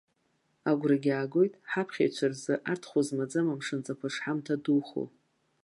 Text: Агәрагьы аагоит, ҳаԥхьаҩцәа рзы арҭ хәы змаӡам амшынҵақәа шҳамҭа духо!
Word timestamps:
Агәрагьы 0.69 1.11
аагоит, 1.13 1.53
ҳаԥхьаҩцәа 1.71 2.27
рзы 2.31 2.55
арҭ 2.71 2.83
хәы 2.89 3.01
змаӡам 3.07 3.47
амшынҵақәа 3.49 4.07
шҳамҭа 4.13 4.55
духо! 4.63 5.03